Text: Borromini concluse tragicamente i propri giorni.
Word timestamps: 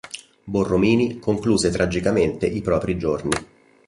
Borromini 0.45 1.19
concluse 1.19 1.69
tragicamente 1.69 2.47
i 2.47 2.61
propri 2.63 2.97
giorni. 2.97 3.31